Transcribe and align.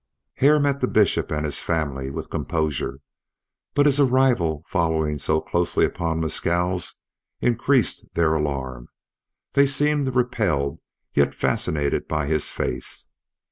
Hare 0.37 0.59
met 0.59 0.81
the 0.81 0.87
Bishop 0.87 1.29
and 1.31 1.45
his 1.45 1.59
family 1.61 2.09
with 2.09 2.31
composure, 2.31 3.01
but 3.75 3.85
his 3.85 3.99
arrival 3.99 4.63
following 4.65 5.19
so 5.19 5.39
closely 5.39 5.85
upon 5.85 6.19
Mescal's, 6.19 7.01
increased 7.39 8.03
their 8.15 8.33
alarm. 8.33 8.87
They 9.53 9.67
seemed 9.67 10.15
repelled 10.15 10.79
yet 11.13 11.35
fascinated 11.35 12.07
by 12.07 12.25
his 12.25 12.49
face. 12.49 13.05